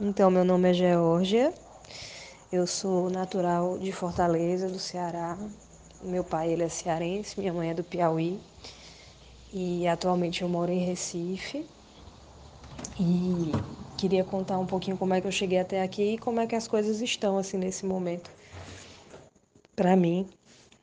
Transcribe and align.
Então, 0.00 0.30
meu 0.30 0.44
nome 0.44 0.70
é 0.70 0.72
Geórgia, 0.72 1.52
eu 2.50 2.66
sou 2.66 3.10
natural 3.10 3.78
de 3.78 3.92
Fortaleza, 3.92 4.68
do 4.68 4.78
Ceará. 4.78 5.38
Meu 6.02 6.24
pai 6.24 6.50
ele 6.50 6.62
é 6.62 6.68
cearense, 6.68 7.38
minha 7.38 7.52
mãe 7.52 7.70
é 7.70 7.74
do 7.74 7.84
Piauí 7.84 8.40
e 9.52 9.86
atualmente 9.86 10.42
eu 10.42 10.48
moro 10.48 10.72
em 10.72 10.78
Recife. 10.78 11.66
E 12.98 13.52
queria 13.98 14.24
contar 14.24 14.58
um 14.58 14.66
pouquinho 14.66 14.96
como 14.96 15.14
é 15.14 15.20
que 15.20 15.26
eu 15.26 15.32
cheguei 15.32 15.60
até 15.60 15.82
aqui 15.82 16.14
e 16.14 16.18
como 16.18 16.40
é 16.40 16.46
que 16.46 16.56
as 16.56 16.66
coisas 16.66 17.00
estão 17.00 17.36
assim 17.36 17.58
nesse 17.58 17.84
momento 17.84 18.30
para 19.76 19.94
mim, 19.94 20.26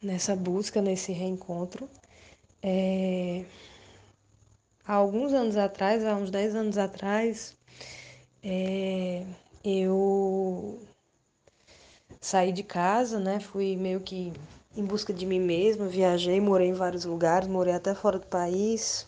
nessa 0.01 0.35
busca, 0.35 0.81
nesse 0.81 1.11
reencontro. 1.11 1.89
É... 2.61 3.43
Há 4.85 4.93
alguns 4.93 5.33
anos 5.33 5.57
atrás, 5.57 6.05
há 6.05 6.15
uns 6.15 6.31
10 6.31 6.55
anos 6.55 6.77
atrás, 6.77 7.58
é, 8.43 9.25
eu 9.63 10.79
saí 12.21 12.51
de 12.51 12.63
casa, 12.63 13.19
né? 13.19 13.39
Fui 13.39 13.75
meio 13.75 13.99
que 14.01 14.33
em 14.75 14.85
busca 14.85 15.13
de 15.13 15.25
mim 15.25 15.39
mesma, 15.39 15.87
viajei, 15.87 16.39
morei 16.39 16.69
em 16.69 16.73
vários 16.73 17.05
lugares, 17.05 17.47
morei 17.47 17.73
até 17.73 17.93
fora 17.95 18.19
do 18.19 18.27
país. 18.27 19.05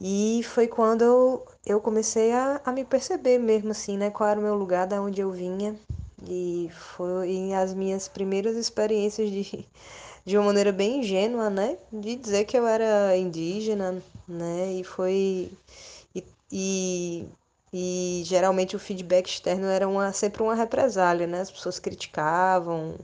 E 0.00 0.42
foi 0.44 0.68
quando 0.68 1.02
eu, 1.02 1.46
eu 1.66 1.80
comecei 1.80 2.32
a, 2.32 2.60
a 2.64 2.72
me 2.72 2.84
perceber 2.84 3.38
mesmo 3.38 3.70
assim, 3.72 3.96
né? 3.96 4.10
Qual 4.10 4.28
era 4.28 4.38
o 4.38 4.42
meu 4.42 4.54
lugar, 4.54 4.86
da 4.86 5.00
onde 5.02 5.20
eu 5.20 5.30
vinha. 5.32 5.74
E 6.28 6.70
foi 6.72 7.52
as 7.54 7.74
minhas 7.74 8.08
primeiras 8.08 8.56
experiências 8.56 9.30
de, 9.30 9.66
de 10.24 10.36
uma 10.36 10.46
maneira 10.46 10.72
bem 10.72 11.00
ingênua, 11.00 11.50
né? 11.50 11.78
De 11.92 12.16
dizer 12.16 12.44
que 12.44 12.56
eu 12.58 12.66
era 12.66 13.16
indígena, 13.16 14.02
né? 14.26 14.72
E 14.74 14.84
foi. 14.84 15.50
E, 16.14 16.24
e 16.52 17.26
e 17.72 18.22
geralmente 18.24 18.76
o 18.76 18.78
feedback 18.78 19.28
externo 19.28 19.66
era 19.66 19.88
uma, 19.88 20.12
sempre 20.12 20.42
uma 20.42 20.54
represália, 20.54 21.26
né? 21.26 21.40
As 21.40 21.50
pessoas 21.50 21.78
criticavam, 21.78 22.98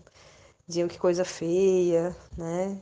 diziam 0.66 0.88
que 0.88 0.98
coisa 0.98 1.24
feia, 1.24 2.14
né? 2.36 2.78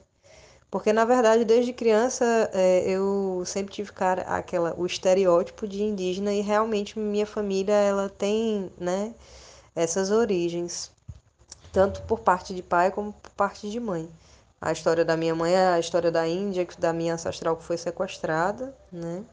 Porque 0.71 0.93
na 0.93 1.05
verdade 1.05 1.45
desde 1.45 1.73
criança 1.73 2.25
é, 2.55 2.89
eu 2.89 3.43
sempre 3.45 3.75
tive 3.75 3.93
cara 3.93 4.23
aquela 4.23 4.75
o 4.79 4.87
estereótipo 4.87 5.67
de 5.69 5.83
indígena 5.83 6.33
e 6.33 6.41
realmente 6.41 6.99
minha 6.99 7.27
família 7.27 7.75
ela 7.75 8.09
tem, 8.09 8.71
né? 8.79 9.15
Essas 9.75 10.11
origens, 10.11 10.91
tanto 11.73 12.03
por 12.03 12.21
parte 12.21 12.55
de 12.55 12.63
pai 12.63 12.91
como 12.91 13.13
por 13.13 13.31
parte 13.33 13.71
de 13.71 13.81
mãe. 13.81 14.09
A 14.61 14.73
história 14.73 15.05
da 15.05 15.17
minha 15.17 15.35
mãe 15.35 15.53
é 15.55 15.69
a 15.69 15.81
história 15.81 16.11
da 16.11 16.27
Índia, 16.29 16.67
da 16.79 16.93
minha 16.93 17.15
ancestral 17.15 17.57
que 17.57 17.65
foi 17.65 17.77
sequestrada, 17.77 18.75
né? 18.93 19.25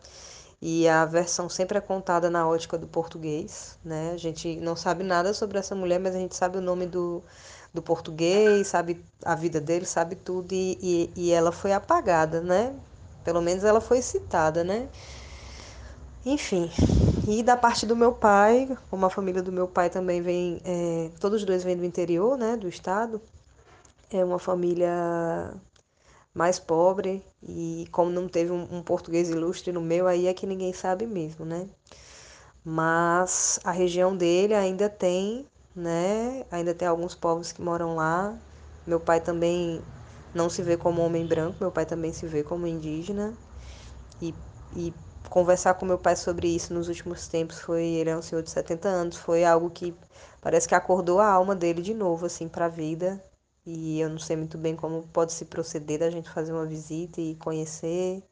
E 0.62 0.88
a 0.90 1.06
versão 1.06 1.48
sempre 1.50 1.78
é 1.78 1.82
contada 1.82 2.30
na 2.30 2.48
ótica 2.48 2.78
do 2.78 2.88
português, 2.88 3.80
né? 3.84 4.12
A 4.14 4.18
gente 4.18 4.58
não 4.58 4.76
sabe 4.76 5.04
nada 5.04 5.34
sobre 5.34 5.58
essa 5.58 5.74
mulher, 5.76 6.00
mas 6.00 6.16
a 6.16 6.20
gente 6.20 6.36
sabe 6.36 6.58
o 6.58 6.62
nome 6.62 6.86
do, 6.86 7.24
do 7.74 7.82
português, 7.82 8.68
sabe 8.68 9.04
a 9.24 9.36
vida 9.36 9.62
dele, 9.62 9.86
sabe 9.86 10.16
tudo, 10.16 10.52
e, 10.54 10.78
e, 11.16 11.28
e 11.28 11.32
ela 11.32 11.52
foi 11.52 11.72
apagada, 11.72 12.42
né? 12.42 12.76
Pelo 13.24 13.42
menos 13.42 13.64
ela 13.64 13.80
foi 13.82 14.02
citada, 14.02 14.64
né? 14.64 14.90
Enfim, 16.26 16.70
e 17.28 17.42
da 17.42 17.56
parte 17.56 17.86
do 17.86 17.96
meu 17.96 18.12
pai, 18.12 18.78
como 18.90 19.06
a 19.06 19.10
família 19.10 19.42
do 19.42 19.52
meu 19.52 19.68
pai 19.68 19.90
também 19.90 20.22
vem, 20.22 20.62
é, 20.66 21.10
todos 21.20 21.46
dois 21.46 21.64
vêm 21.64 21.78
do 21.78 21.86
interior, 21.86 22.38
né, 22.38 22.58
do 22.58 22.68
estado, 22.68 23.22
é 24.12 24.24
uma 24.24 24.40
família 24.40 25.54
mais 26.40 26.58
pobre 26.58 27.22
e 27.44 27.86
como 27.92 28.10
não 28.10 28.30
teve 28.30 28.50
um, 28.50 28.66
um, 28.78 28.82
português 28.82 29.30
ilustre 29.30 29.74
no 29.74 29.82
meu, 29.82 30.08
aí 30.08 30.26
é 30.26 30.34
que 30.34 30.48
ninguém 30.48 30.72
sabe 30.72 31.06
mesmo, 31.06 31.44
né? 31.44 31.68
Mas 32.64 33.60
a 33.62 33.72
região 33.72 34.16
dele 34.16 34.54
ainda 34.54 34.90
tem, 34.90 35.46
né? 35.76 36.46
Ainda 36.50 36.74
tem 36.74 36.88
alguns 36.88 37.14
povos 37.14 37.52
que 37.52 37.62
moram 37.62 37.94
lá. 37.94 38.38
Meu 38.88 39.02
pai 39.02 39.20
também 39.20 39.82
não 40.34 40.50
se 40.50 40.62
vê 40.64 40.78
como 40.78 41.02
homem 41.02 41.28
branco, 41.28 41.58
meu 41.60 41.72
pai 41.72 41.86
também 41.86 42.14
se 42.14 42.26
vê 42.26 42.42
como 42.42 42.66
indígena. 42.66 43.34
E, 44.22 44.34
e 44.78 44.94
conversar 45.30 45.74
com 45.74 45.86
meu 45.86 45.98
pai 45.98 46.16
sobre 46.16 46.48
isso 46.48 46.74
nos 46.74 46.88
últimos 46.88 47.28
tempos 47.28 47.60
foi, 47.60 47.84
ele 47.84 48.12
é 48.12 48.16
um 48.18 48.22
senhor 48.22 48.42
de 48.42 48.50
70 48.50 48.88
anos, 48.88 49.18
foi 49.18 49.44
algo 49.44 49.70
que 49.70 49.94
parece 50.42 50.70
que 50.70 50.76
acordou 50.76 51.20
a 51.20 51.28
alma 51.28 51.54
dele 51.54 51.82
de 51.82 51.94
novo 51.94 52.26
assim 52.26 52.48
para 52.48 52.66
a 52.68 52.70
vida 52.70 53.22
e 53.72 54.00
eu 54.00 54.10
não 54.10 54.20
sei 54.20 54.36
muito 54.36 54.58
bem 54.58 54.76
como 54.76 55.04
pode 55.14 55.34
se 55.34 55.46
proceder 55.46 56.00
da 56.00 56.10
gente 56.10 56.30
fazer 56.30 56.54
uma 56.54 56.66
visita 56.66 57.22
e 57.22 57.36
conhecer. 57.36 58.24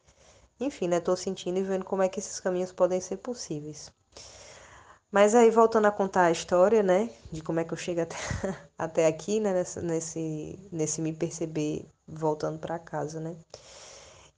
Enfim, 0.60 0.88
né? 0.88 1.00
Tô 1.00 1.16
sentindo 1.16 1.58
e 1.58 1.62
vendo 1.62 1.84
como 1.84 2.02
é 2.02 2.08
que 2.08 2.18
esses 2.20 2.40
caminhos 2.40 2.72
podem 2.72 3.00
ser 3.00 3.18
possíveis. 3.18 3.92
Mas 5.10 5.34
aí, 5.34 5.50
voltando 5.50 5.86
a 5.86 5.92
contar 5.92 6.24
a 6.24 6.30
história, 6.30 6.82
né? 6.82 7.10
De 7.32 7.42
como 7.42 7.60
é 7.60 7.64
que 7.64 7.72
eu 7.72 7.78
chego 7.78 8.02
até, 8.02 8.16
até 8.78 9.06
aqui, 9.06 9.40
né? 9.40 9.52
Nesse, 9.54 9.80
nesse, 9.80 10.68
nesse 10.72 11.00
me 11.00 11.12
perceber 11.12 11.86
voltando 12.06 12.58
para 12.58 12.78
casa, 12.78 13.20
né? 13.20 13.36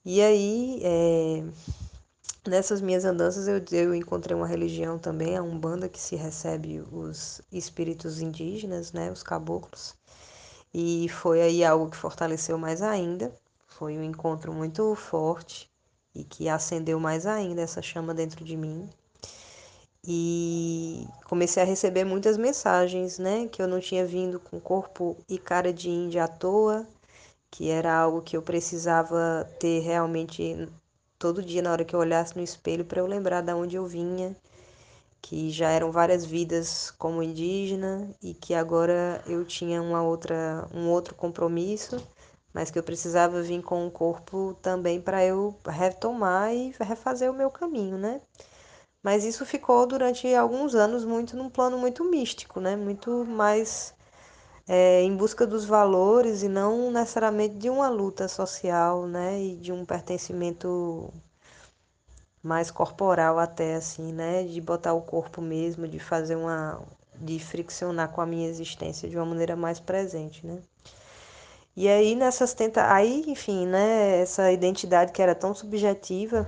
E 0.05 0.21
aí, 0.21 0.79
é, 0.83 1.43
nessas 2.47 2.81
minhas 2.81 3.05
andanças, 3.05 3.47
eu, 3.47 3.61
eu 3.71 3.93
encontrei 3.95 4.35
uma 4.35 4.47
religião 4.47 4.97
também, 4.97 5.37
a 5.37 5.43
Umbanda, 5.43 5.89
que 5.89 5.99
se 5.99 6.15
recebe 6.15 6.81
os 6.91 7.41
espíritos 7.51 8.21
indígenas, 8.21 8.91
né? 8.93 9.11
Os 9.11 9.23
caboclos. 9.23 9.95
E 10.73 11.09
foi 11.09 11.41
aí 11.41 11.63
algo 11.63 11.89
que 11.89 11.97
fortaleceu 11.97 12.57
mais 12.57 12.81
ainda. 12.81 13.33
Foi 13.67 13.97
um 13.97 14.03
encontro 14.03 14.53
muito 14.53 14.95
forte 14.95 15.69
e 16.15 16.23
que 16.23 16.47
acendeu 16.49 16.99
mais 16.99 17.25
ainda 17.25 17.61
essa 17.61 17.81
chama 17.81 18.13
dentro 18.13 18.43
de 18.43 18.55
mim. 18.55 18.89
E 20.03 21.07
comecei 21.25 21.61
a 21.61 21.65
receber 21.65 22.03
muitas 22.05 22.37
mensagens, 22.37 23.19
né? 23.19 23.47
Que 23.47 23.61
eu 23.61 23.67
não 23.67 23.79
tinha 23.79 24.05
vindo 24.05 24.39
com 24.39 24.59
corpo 24.59 25.17
e 25.29 25.37
cara 25.37 25.71
de 25.73 25.89
índia 25.89 26.23
à 26.23 26.27
toa, 26.27 26.87
que 27.51 27.69
era 27.69 27.93
algo 27.93 28.21
que 28.21 28.35
eu 28.35 28.41
precisava 28.41 29.47
ter 29.59 29.81
realmente 29.81 30.67
todo 31.19 31.43
dia 31.43 31.61
na 31.61 31.71
hora 31.71 31.85
que 31.85 31.95
eu 31.95 31.99
olhasse 31.99 32.35
no 32.35 32.43
espelho 32.43 32.85
para 32.85 32.99
eu 32.99 33.05
lembrar 33.05 33.41
de 33.41 33.53
onde 33.53 33.75
eu 33.75 33.85
vinha 33.85 34.35
que 35.21 35.49
já 35.51 35.69
eram 35.69 35.91
várias 35.91 36.25
vidas 36.25 36.91
como 36.91 37.21
indígena 37.23 38.09
e 38.21 38.33
que 38.33 38.53
agora 38.53 39.21
eu 39.27 39.45
tinha 39.45 39.81
uma 39.81 40.01
outra, 40.03 40.67
um 40.73 40.89
outro 40.89 41.15
compromisso, 41.15 41.97
mas 42.53 42.71
que 42.71 42.79
eu 42.79 42.83
precisava 42.83 43.41
vir 43.41 43.61
com 43.63 43.87
o 43.87 43.91
corpo 43.91 44.55
também 44.61 44.99
para 45.01 45.23
eu 45.25 45.55
retomar 45.67 46.53
e 46.53 46.73
refazer 46.79 47.31
o 47.31 47.33
meu 47.33 47.49
caminho, 47.51 47.97
né? 47.97 48.21
Mas 49.03 49.23
isso 49.25 49.45
ficou 49.45 49.85
durante 49.87 50.33
alguns 50.35 50.75
anos 50.75 51.05
muito 51.05 51.35
num 51.37 51.49
plano 51.49 51.77
muito 51.77 52.03
místico, 52.05 52.59
né? 52.59 52.75
Muito 52.75 53.25
mais 53.25 53.93
é, 54.67 55.01
em 55.03 55.15
busca 55.15 55.45
dos 55.47 55.65
valores 55.65 56.43
e 56.43 56.49
não 56.49 56.91
necessariamente 56.91 57.55
de 57.57 57.69
uma 57.69 57.89
luta 57.89 58.27
social, 58.27 59.07
né? 59.07 59.41
E 59.41 59.55
de 59.57 59.71
um 59.71 59.85
pertencimento 59.85 61.11
mais 62.43 62.71
corporal 62.71 63.39
até 63.39 63.75
assim, 63.75 64.11
né, 64.13 64.43
de 64.43 64.59
botar 64.61 64.93
o 64.93 65.01
corpo 65.01 65.41
mesmo, 65.41 65.87
de 65.87 65.99
fazer 65.99 66.35
uma 66.35 66.81
de 67.15 67.39
friccionar 67.39 68.09
com 68.09 68.21
a 68.21 68.25
minha 68.25 68.49
existência 68.49 69.07
de 69.07 69.15
uma 69.15 69.25
maneira 69.25 69.55
mais 69.55 69.79
presente, 69.79 70.45
né? 70.45 70.59
E 71.75 71.87
aí 71.87 72.15
nessas 72.15 72.53
tenta 72.53 72.91
aí, 72.91 73.23
enfim, 73.27 73.65
né, 73.67 74.21
essa 74.21 74.51
identidade 74.51 75.11
que 75.11 75.21
era 75.21 75.35
tão 75.35 75.53
subjetiva, 75.53 76.47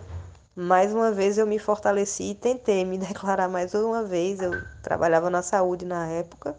mais 0.56 0.94
uma 0.94 1.12
vez 1.12 1.38
eu 1.38 1.48
me 1.48 1.58
fortaleci 1.58 2.32
e 2.32 2.36
tentei 2.36 2.86
me 2.86 2.98
declarar 3.00 3.48
mais 3.50 3.74
uma 3.74 4.04
vez. 4.04 4.40
Eu 4.42 4.52
trabalhava 4.84 5.30
na 5.30 5.42
saúde 5.42 5.86
na 5.86 6.08
época. 6.08 6.56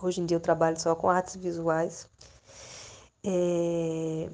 Hoje 0.00 0.20
em 0.20 0.26
dia 0.26 0.36
eu 0.36 0.40
trabalho 0.40 0.78
só 0.80 0.94
com 0.94 1.10
artes 1.10 1.36
visuais. 1.36 2.08
É... 3.24 4.30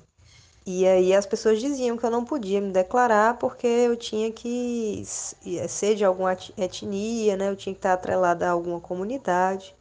E 0.67 0.85
aí 0.87 1.15
as 1.15 1.25
pessoas 1.25 1.61
diziam 1.61 1.97
que 1.97 2.05
eu 2.05 2.11
não 2.11 2.25
podia 2.25 2.61
me 2.61 2.73
declarar 2.73 3.39
porque 3.39 3.67
eu 3.67 3.97
tinha 3.97 4.33
que 4.33 5.03
ser 5.69 5.95
de 5.95 6.05
alguma 6.05 6.33
etnia, 6.59 7.37
né? 7.37 7.49
Eu 7.49 7.57
tinha 7.57 7.73
que 7.73 7.79
estar 7.79 7.93
atrelada 7.93 8.49
a 8.49 8.51
alguma 8.51 8.81
comunidade. 8.81 9.75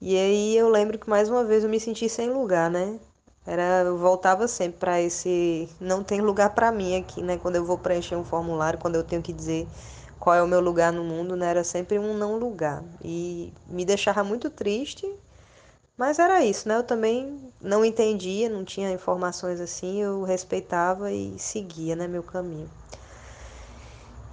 E 0.00 0.16
aí 0.16 0.56
eu 0.56 0.68
lembro 0.68 0.98
que 0.98 1.10
mais 1.10 1.28
uma 1.28 1.44
vez 1.44 1.64
eu 1.64 1.70
me 1.70 1.80
senti 1.80 2.08
sem 2.08 2.30
lugar, 2.30 2.70
né? 2.70 2.98
Era, 3.46 3.82
eu 3.84 3.98
voltava 3.98 4.48
sempre 4.48 4.78
para 4.80 5.00
esse 5.00 5.68
não 5.80 6.04
tem 6.04 6.20
lugar 6.20 6.50
para 6.50 6.72
mim 6.72 6.96
aqui, 6.96 7.22
né? 7.22 7.36
Quando 7.38 7.56
eu 7.56 7.64
vou 7.64 7.78
preencher 7.78 8.16
um 8.16 8.24
formulário, 8.24 8.78
quando 8.78 8.96
eu 8.96 9.04
tenho 9.04 9.22
que 9.22 9.32
dizer 9.32 9.66
qual 10.20 10.36
é 10.36 10.42
o 10.42 10.48
meu 10.48 10.60
lugar 10.60 10.92
no 10.92 11.04
mundo, 11.04 11.36
né? 11.36 11.48
Era 11.50 11.64
sempre 11.64 11.98
um 11.98 12.16
não 12.16 12.38
lugar. 12.38 12.84
E 13.02 13.52
me 13.66 13.84
deixava 13.84 14.22
muito 14.24 14.48
triste 14.50 15.06
mas 15.96 16.18
era 16.18 16.44
isso, 16.44 16.68
né? 16.68 16.76
Eu 16.76 16.82
também 16.82 17.52
não 17.60 17.84
entendia, 17.84 18.48
não 18.48 18.64
tinha 18.64 18.90
informações 18.92 19.60
assim, 19.60 20.02
eu 20.02 20.22
respeitava 20.22 21.10
e 21.12 21.38
seguia, 21.38 21.96
né, 21.96 22.06
meu 22.06 22.22
caminho. 22.22 22.68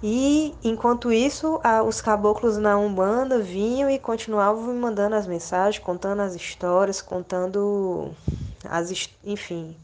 E 0.02 0.52
enquanto 0.64 1.12
isso, 1.12 1.60
os 1.86 2.00
caboclos 2.00 2.56
na 2.58 2.76
Umbanda 2.76 3.38
vinham 3.38 3.88
e 3.88 4.00
continuavam 4.00 4.64
me 4.64 4.74
mandando 4.74 5.14
as 5.14 5.28
mensagens, 5.28 5.82
contando 5.82 6.20
as 6.22 6.34
histórias, 6.34 7.00
contando 7.00 8.10
as, 8.68 9.08
enfim, 9.24 9.76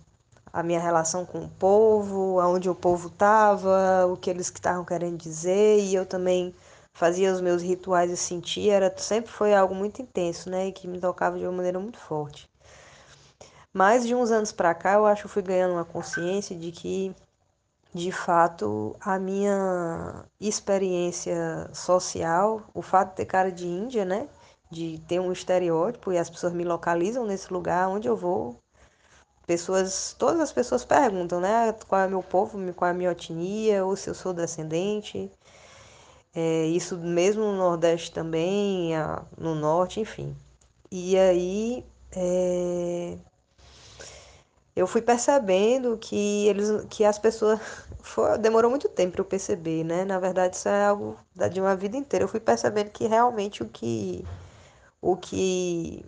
a 0.52 0.60
minha 0.60 0.80
relação 0.80 1.24
com 1.24 1.44
o 1.44 1.48
povo, 1.48 2.40
aonde 2.40 2.68
o 2.68 2.74
povo 2.74 3.06
estava, 3.06 4.06
o 4.06 4.16
que 4.16 4.28
eles 4.28 4.46
estavam 4.46 4.84
querendo 4.84 5.16
dizer, 5.16 5.78
e 5.78 5.94
eu 5.94 6.04
também 6.04 6.52
fazia 6.98 7.32
os 7.32 7.40
meus 7.40 7.62
rituais 7.62 8.10
e 8.10 8.16
sentia, 8.16 8.74
era, 8.74 8.92
sempre 8.98 9.30
foi 9.30 9.54
algo 9.54 9.72
muito 9.72 10.02
intenso, 10.02 10.50
né? 10.50 10.66
E 10.66 10.72
que 10.72 10.88
me 10.88 10.98
tocava 10.98 11.38
de 11.38 11.44
uma 11.44 11.52
maneira 11.52 11.78
muito 11.78 11.98
forte. 11.98 12.50
Mais 13.72 14.04
de 14.04 14.16
uns 14.16 14.32
anos 14.32 14.50
para 14.50 14.74
cá, 14.74 14.94
eu 14.94 15.06
acho 15.06 15.22
que 15.22 15.28
fui 15.28 15.42
ganhando 15.42 15.74
uma 15.74 15.84
consciência 15.84 16.56
de 16.56 16.72
que, 16.72 17.14
de 17.94 18.10
fato, 18.10 18.96
a 19.00 19.16
minha 19.16 20.24
experiência 20.40 21.70
social, 21.72 22.62
o 22.74 22.82
fato 22.82 23.10
de 23.10 23.16
ter 23.16 23.26
cara 23.26 23.52
de 23.52 23.68
Índia, 23.68 24.04
né? 24.04 24.28
De 24.68 25.00
ter 25.06 25.20
um 25.20 25.30
estereótipo 25.30 26.12
e 26.12 26.18
as 26.18 26.28
pessoas 26.28 26.52
me 26.52 26.64
localizam 26.64 27.24
nesse 27.24 27.52
lugar 27.52 27.88
onde 27.88 28.08
eu 28.08 28.16
vou. 28.16 28.58
Pessoas, 29.46 30.16
todas 30.18 30.40
as 30.40 30.52
pessoas 30.52 30.84
perguntam, 30.84 31.38
né? 31.40 31.72
Qual 31.86 32.00
é 32.00 32.08
meu 32.08 32.24
povo, 32.24 32.58
qual 32.74 32.88
é 32.88 32.90
a 32.90 32.94
minha 32.94 33.12
etnia, 33.12 33.84
ou 33.84 33.94
se 33.94 34.10
eu 34.10 34.14
sou 34.14 34.32
descendente. 34.32 35.30
É, 36.34 36.66
isso 36.66 36.96
mesmo 36.98 37.42
no 37.42 37.56
Nordeste 37.56 38.12
também, 38.12 38.92
no 39.36 39.54
Norte, 39.54 40.00
enfim. 40.00 40.36
E 40.90 41.16
aí 41.18 41.84
é, 42.12 43.18
eu 44.78 44.86
fui 44.86 45.02
percebendo 45.02 45.98
que 45.98 46.46
eles, 46.46 46.84
que 46.88 47.04
as 47.04 47.18
pessoas, 47.18 47.58
foi, 48.00 48.38
demorou 48.38 48.70
muito 48.70 48.88
tempo 48.88 49.12
para 49.12 49.20
eu 49.22 49.24
perceber, 49.24 49.84
né? 49.84 50.04
Na 50.04 50.18
verdade, 50.20 50.56
isso 50.56 50.68
é 50.68 50.86
algo 50.86 51.16
de 51.52 51.60
uma 51.60 51.74
vida 51.76 51.96
inteira. 51.96 52.24
Eu 52.24 52.28
fui 52.28 52.40
percebendo 52.40 52.90
que 52.90 53.06
realmente 53.06 53.62
o 53.62 53.68
que, 53.68 54.24
o 55.00 55.16
que, 55.16 56.04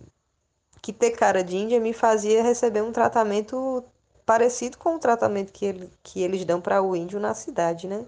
que 0.82 0.92
ter 0.92 1.12
cara 1.12 1.42
de 1.44 1.56
Índia 1.56 1.80
me 1.80 1.92
fazia 1.92 2.42
receber 2.42 2.82
um 2.82 2.92
tratamento 2.92 3.84
parecido 4.24 4.78
com 4.78 4.96
o 4.96 4.98
tratamento 5.00 5.52
que, 5.52 5.64
ele, 5.64 5.90
que 6.02 6.22
eles 6.22 6.44
dão 6.44 6.60
para 6.60 6.80
o 6.82 6.94
índio 6.94 7.18
na 7.18 7.34
cidade, 7.34 7.88
né? 7.88 8.06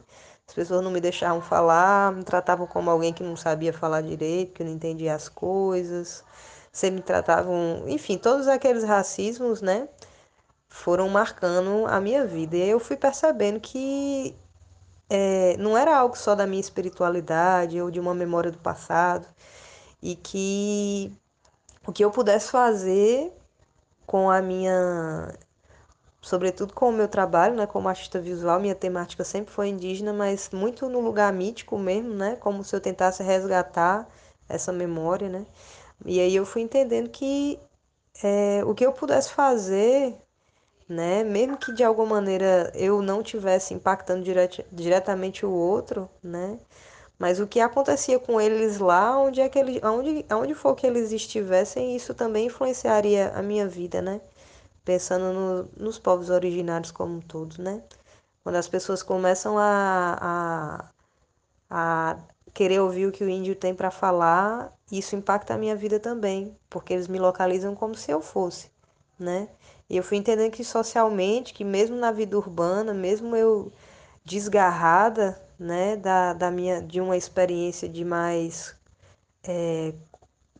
As 0.53 0.55
pessoas 0.55 0.85
não 0.85 0.91
me 0.91 1.01
deixavam 1.01 1.41
falar, 1.41 2.13
me 2.13 2.23
tratavam 2.25 2.67
como 2.67 2.91
alguém 2.91 3.11
que 3.11 3.23
não 3.23 3.35
sabia 3.37 3.73
falar 3.73 4.03
direito, 4.03 4.53
que 4.53 4.63
não 4.63 4.71
entendia 4.71 5.15
as 5.15 5.27
coisas, 5.27 6.23
sempre 6.71 6.97
me 6.97 7.03
tratavam, 7.03 7.85
enfim, 7.89 8.19
todos 8.19 8.47
aqueles 8.47 8.85
racismos, 8.85 9.63
né, 9.63 9.89
foram 10.69 11.09
marcando 11.09 11.87
a 11.87 11.99
minha 12.03 12.27
vida. 12.27 12.55
E 12.55 12.69
eu 12.69 12.79
fui 12.79 12.99
percebendo 12.99 13.61
que 13.61 14.37
é, 15.09 15.57
não 15.59 15.77
era 15.77 15.97
algo 15.97 16.19
só 16.19 16.35
da 16.35 16.47
minha 16.47 16.61
espiritualidade 16.61 17.81
ou 17.81 17.91
de 17.91 17.99
uma 17.99 18.15
memória 18.15 18.51
do 18.51 18.59
passado, 18.59 19.27
e 20.03 20.17
que 20.17 21.11
o 21.87 21.93
que 21.93 22.05
eu 22.05 22.11
pudesse 22.11 22.51
fazer 22.51 23.33
com 24.07 24.31
a 24.31 24.43
minha 24.43 25.33
sobretudo 26.23 26.75
com 26.75 26.91
o 26.91 26.93
meu 26.93 27.09
trabalho, 27.09 27.57
né, 27.57 27.67
como 27.67 27.89
artista 27.89 28.21
visual, 28.21 28.61
minha 28.61 28.75
temática 28.77 29.25
sempre 29.25 29.53
foi 29.53 29.69
indígena, 29.69 30.13
mas 30.15 30.51
muito 30.53 30.89
no 30.89 31.01
lugar 31.01 31.33
mítico 31.33 31.79
mesmo, 31.79 32.15
né, 32.15 32.37
como 32.37 32.65
se 32.65 32.75
eu 32.77 32.81
tentasse 32.81 33.23
resgatar 33.25 34.09
essa 34.49 34.73
memória, 34.73 35.29
né, 35.29 35.47
e 36.07 36.21
aí 36.21 36.35
eu 36.37 36.47
fui 36.47 36.63
entendendo 36.63 37.11
que 37.11 37.61
é, 38.23 38.65
o 38.65 38.75
que 38.75 38.87
eu 38.87 38.93
pudesse 38.93 39.33
fazer, 39.33 40.17
né, 40.89 41.25
mesmo 41.25 41.57
que 41.57 41.73
de 41.73 41.85
alguma 41.85 42.17
maneira 42.17 42.71
eu 42.75 43.03
não 43.03 43.23
tivesse 43.23 43.75
impactando 43.75 44.23
diret 44.25 44.65
diretamente 44.73 45.47
o 45.47 45.51
outro, 45.53 46.09
né, 46.23 46.59
mas 47.19 47.41
o 47.41 47.47
que 47.47 47.61
acontecia 47.61 48.19
com 48.19 48.41
eles 48.41 48.79
lá, 48.79 49.19
onde 49.19 49.41
é 49.41 49.49
que 49.49 49.59
eles, 49.59 49.83
onde, 49.85 50.27
onde 50.33 50.55
for 50.55 50.75
que 50.77 50.87
eles 50.87 51.13
estivessem, 51.13 51.97
isso 51.97 52.15
também 52.15 52.47
influenciaria 52.47 53.33
a 53.35 53.43
minha 53.43 53.69
vida, 53.69 54.03
né? 54.03 54.21
Pensando 54.85 55.33
no, 55.33 55.85
nos 55.85 55.99
povos 55.99 56.31
originários 56.31 56.91
como 56.91 57.17
um 57.17 57.21
todo, 57.21 57.63
né? 57.63 57.83
Quando 58.43 58.57
as 58.57 58.69
pessoas 58.69 59.03
começam 59.03 59.57
a, 59.59 60.19
a, 60.21 60.91
a 61.71 62.19
querer 62.53 62.81
ouvir 62.81 63.07
o 63.07 63.13
que 63.13 63.25
o 63.25 63.29
índio 63.29 63.55
tem 63.57 63.75
para 63.75 63.91
falar, 63.91 64.73
isso 64.91 65.17
impacta 65.17 65.55
a 65.55 65.59
minha 65.59 65.77
vida 65.77 66.01
também, 66.01 66.57
porque 66.69 66.93
eles 66.93 67.09
me 67.09 67.19
localizam 67.19 67.75
como 67.75 67.95
se 67.95 68.11
eu 68.11 68.21
fosse, 68.21 68.71
né? 69.19 69.49
E 69.89 69.97
eu 69.97 70.03
fui 70.03 70.17
entendendo 70.17 70.53
que 70.53 70.65
socialmente, 70.65 71.55
que 71.55 71.65
mesmo 71.65 71.97
na 71.97 72.11
vida 72.11 72.37
urbana, 72.37 72.95
mesmo 72.95 73.37
eu 73.37 73.73
desgarrada, 74.25 75.41
né, 75.59 75.97
da, 75.97 76.33
da 76.33 76.51
minha, 76.51 76.83
de 76.83 77.01
uma 77.01 77.17
experiência 77.17 77.89
de 77.89 78.05
mais 78.05 78.75
é, 79.45 79.95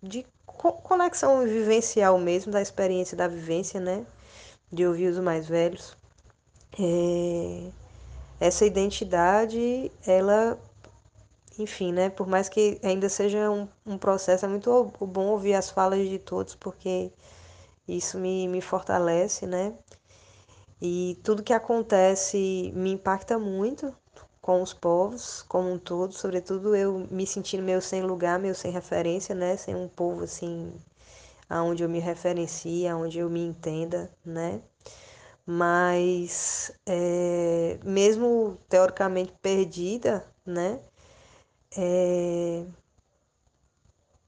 de 0.03 0.27
conexão 0.45 1.45
vivencial 1.45 2.19
mesmo, 2.19 2.53
da 2.53 2.61
experiência 2.61 3.17
da 3.17 3.29
vivência, 3.29 3.81
né? 3.81 4.05
De 4.71 4.87
ouvir 4.87 5.09
os 5.09 5.19
mais 5.19 5.47
velhos. 5.47 5.97
É... 6.79 7.71
Essa 8.41 8.67
identidade, 8.67 9.93
ela, 10.05 10.59
enfim, 11.59 11.93
né? 11.93 12.11
Por 12.11 12.27
mais 12.27 12.49
que 12.49 12.81
ainda 12.83 13.09
seja 13.09 13.51
um, 13.51 13.69
um 13.87 13.97
processo, 13.97 14.45
é 14.45 14.49
muito 14.49 14.93
bom 15.01 15.27
ouvir 15.27 15.55
as 15.55 15.71
falas 15.71 16.09
de 16.09 16.19
todos, 16.19 16.57
porque 16.57 17.13
isso 17.87 18.19
me, 18.19 18.49
me 18.49 18.61
fortalece, 18.61 19.47
né? 19.47 19.75
E 20.81 21.21
tudo 21.23 21.45
que 21.45 21.53
acontece 21.53 22.73
me 22.75 22.93
impacta 22.93 23.39
muito, 23.39 23.95
com 24.43 24.63
os 24.63 24.75
povos 24.75 25.43
como 25.49 25.73
um 25.73 25.79
todo, 25.79 26.13
sobretudo 26.13 26.77
eu 26.77 27.07
me 27.11 27.27
sentindo 27.27 27.63
meio 27.63 27.81
sem 27.81 28.03
lugar, 28.03 28.39
meio 28.39 28.55
sem 28.55 28.71
referência, 28.73 29.35
né? 29.35 29.57
Sem 29.57 29.75
um 29.75 29.89
povo 29.89 30.25
assim 30.25 30.73
aonde 31.49 31.83
eu 31.85 31.89
me 31.89 32.01
referencie, 32.01 32.89
aonde 32.89 33.19
eu 33.21 33.31
me 33.31 33.41
entenda, 33.41 34.11
né? 34.25 34.61
Mas 35.47 36.73
é, 36.87 37.79
mesmo 37.85 38.59
teoricamente 38.69 39.33
perdida, 39.43 40.27
né? 40.47 40.81
É, 41.77 42.65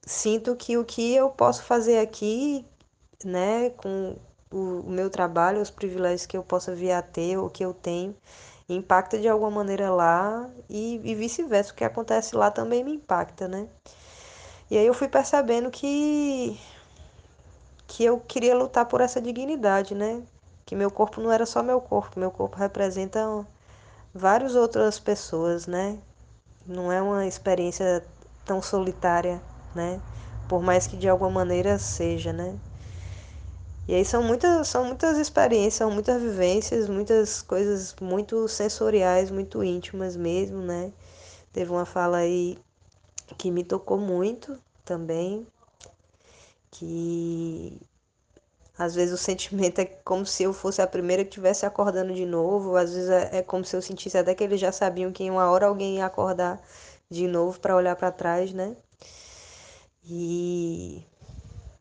sinto 0.06 0.56
que 0.56 0.76
o 0.76 0.84
que 0.84 1.14
eu 1.14 1.30
posso 1.30 1.62
fazer 1.62 1.98
aqui, 1.98 2.64
né, 3.24 3.70
com 3.70 4.16
o, 4.50 4.82
meu 4.90 5.10
trabalho, 5.10 5.60
os 5.60 5.70
privilégios 5.70 6.26
que 6.26 6.36
eu 6.36 6.42
possa 6.42 6.74
vir 6.74 6.92
a 6.92 7.02
ter, 7.02 7.36
o 7.38 7.50
que 7.50 7.64
eu 7.64 7.74
tenho, 7.74 8.14
impacta 8.68 9.18
de 9.18 9.28
alguma 9.28 9.50
maneira 9.50 9.90
lá 9.90 10.48
e, 10.68 11.00
e 11.04 11.14
vice-versa. 11.14 11.72
O 11.72 11.74
que 11.74 11.84
acontece 11.84 12.36
lá 12.36 12.50
também 12.50 12.84
me 12.84 12.94
impacta, 12.94 13.48
né? 13.48 13.68
E 14.70 14.78
aí 14.78 14.86
eu 14.86 14.94
fui 14.94 15.08
percebendo 15.08 15.70
que 15.70 16.58
que 17.86 18.04
eu 18.04 18.18
queria 18.20 18.56
lutar 18.56 18.86
por 18.86 19.00
essa 19.00 19.20
dignidade, 19.20 19.94
né? 19.94 20.22
Que 20.66 20.74
meu 20.74 20.90
corpo 20.90 21.20
não 21.20 21.30
era 21.30 21.46
só 21.46 21.62
meu 21.62 21.80
corpo, 21.80 22.18
meu 22.18 22.30
corpo 22.30 22.56
representa 22.56 23.46
várias 24.14 24.54
outras 24.54 24.98
pessoas, 24.98 25.66
né? 25.66 25.98
Não 26.66 26.90
é 26.92 27.02
uma 27.02 27.26
experiência 27.26 28.04
tão 28.44 28.62
solitária, 28.62 29.40
né? 29.74 30.00
Por 30.48 30.62
mais 30.62 30.86
que 30.86 30.96
de 30.96 31.08
alguma 31.08 31.30
maneira 31.30 31.78
seja, 31.78 32.32
né? 32.32 32.58
E 33.86 33.94
aí 33.94 34.04
são 34.04 34.22
muitas, 34.22 34.68
são 34.68 34.84
muitas 34.86 35.18
experiências, 35.18 35.74
são 35.74 35.90
muitas 35.90 36.20
vivências, 36.22 36.88
muitas 36.88 37.42
coisas 37.42 37.94
muito 38.00 38.48
sensoriais, 38.48 39.30
muito 39.30 39.62
íntimas 39.62 40.16
mesmo, 40.16 40.58
né? 40.62 40.92
Teve 41.52 41.70
uma 41.70 41.84
fala 41.86 42.18
aí 42.18 42.58
que 43.38 43.50
me 43.50 43.64
tocou 43.64 43.98
muito 43.98 44.58
também, 44.84 45.46
que 46.70 47.78
às 48.78 48.94
vezes 48.94 49.14
o 49.14 49.18
sentimento 49.22 49.80
é 49.80 49.84
como 49.84 50.26
se 50.26 50.42
eu 50.42 50.52
fosse 50.52 50.82
a 50.82 50.86
primeira 50.86 51.24
que 51.24 51.30
estivesse 51.30 51.66
acordando 51.66 52.12
de 52.14 52.26
novo, 52.26 52.76
às 52.76 52.92
vezes 52.94 53.10
é, 53.10 53.38
é 53.38 53.42
como 53.42 53.64
se 53.64 53.76
eu 53.76 53.82
sentisse 53.82 54.18
até 54.18 54.34
que 54.34 54.42
eles 54.44 54.60
já 54.60 54.72
sabiam 54.72 55.12
que 55.12 55.24
em 55.24 55.30
uma 55.30 55.50
hora 55.50 55.66
alguém 55.66 55.96
ia 55.96 56.06
acordar 56.06 56.60
de 57.10 57.26
novo 57.28 57.60
para 57.60 57.76
olhar 57.76 57.96
para 57.96 58.10
trás, 58.12 58.52
né? 58.52 58.76
E 60.04 61.02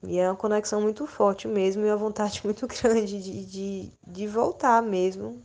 e 0.05 0.19
é 0.19 0.29
uma 0.29 0.35
conexão 0.35 0.81
muito 0.81 1.07
forte 1.07 1.47
mesmo 1.47 1.85
e 1.85 1.89
uma 1.89 1.97
vontade 1.97 2.41
muito 2.45 2.67
grande 2.67 3.21
de, 3.21 3.45
de, 3.45 3.93
de 4.05 4.27
voltar 4.27 4.81
mesmo. 4.81 5.41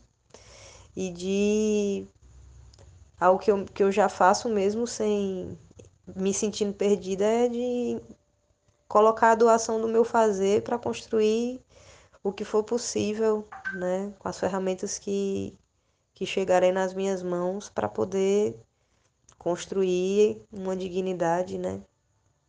E 0.95 1.11
de 1.11 2.07
algo 3.19 3.39
que 3.39 3.51
eu, 3.51 3.65
que 3.65 3.83
eu 3.83 3.91
já 3.91 4.09
faço 4.09 4.49
mesmo 4.49 4.85
sem 4.85 5.57
me 6.15 6.33
sentindo 6.33 6.73
perdida 6.73 7.23
é 7.25 7.47
de 7.47 8.01
colocar 8.87 9.31
a 9.31 9.35
doação 9.35 9.79
do 9.79 9.87
meu 9.87 10.03
fazer 10.03 10.63
para 10.63 10.77
construir 10.77 11.61
o 12.23 12.31
que 12.33 12.43
for 12.43 12.63
possível, 12.63 13.47
né, 13.75 14.13
com 14.19 14.27
as 14.27 14.39
ferramentas 14.39 14.97
que, 14.99 15.57
que 16.13 16.25
chegarem 16.25 16.71
nas 16.71 16.93
minhas 16.93 17.23
mãos 17.23 17.69
para 17.69 17.87
poder 17.87 18.59
construir 19.37 20.41
uma 20.51 20.75
dignidade, 20.75 21.57
né, 21.57 21.81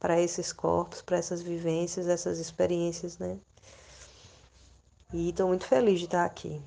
para 0.00 0.20
esses 0.20 0.52
corpos, 0.52 1.02
para 1.02 1.18
essas 1.18 1.42
vivências, 1.42 2.08
essas 2.08 2.38
experiências, 2.38 3.18
né? 3.18 3.38
E 5.12 5.28
estou 5.28 5.46
muito 5.48 5.66
feliz 5.66 5.98
de 5.98 6.06
estar 6.06 6.24
aqui. 6.24 6.60